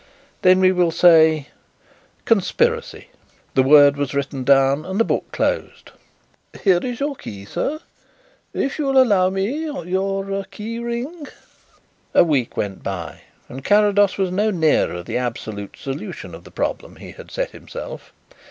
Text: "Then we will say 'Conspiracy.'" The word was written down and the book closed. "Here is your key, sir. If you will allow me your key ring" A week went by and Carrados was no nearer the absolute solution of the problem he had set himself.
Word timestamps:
"Then 0.41 0.61
we 0.61 0.71
will 0.71 0.89
say 0.89 1.49
'Conspiracy.'" 2.25 3.09
The 3.53 3.61
word 3.61 3.97
was 3.97 4.15
written 4.15 4.43
down 4.43 4.83
and 4.83 4.99
the 4.99 5.03
book 5.05 5.31
closed. 5.31 5.91
"Here 6.63 6.79
is 6.81 6.99
your 6.99 7.15
key, 7.15 7.45
sir. 7.45 7.79
If 8.51 8.79
you 8.79 8.85
will 8.85 8.99
allow 8.99 9.29
me 9.29 9.65
your 9.65 10.43
key 10.45 10.79
ring" 10.79 11.27
A 12.15 12.23
week 12.23 12.57
went 12.57 12.81
by 12.81 13.21
and 13.47 13.63
Carrados 13.63 14.17
was 14.17 14.31
no 14.31 14.49
nearer 14.49 15.03
the 15.03 15.17
absolute 15.19 15.77
solution 15.77 16.33
of 16.33 16.45
the 16.45 16.49
problem 16.49 16.95
he 16.95 17.11
had 17.11 17.29
set 17.29 17.51
himself. 17.51 18.11